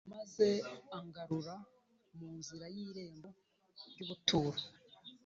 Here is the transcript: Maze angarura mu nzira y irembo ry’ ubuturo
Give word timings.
Maze 0.13 0.47
angarura 0.97 1.55
mu 2.17 2.29
nzira 2.37 2.65
y 2.73 2.77
irembo 2.87 3.29
ry’ 3.89 3.97
ubuturo 4.03 4.59